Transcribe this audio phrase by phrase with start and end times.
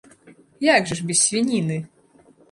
[0.67, 1.77] Як жа ж без свініны?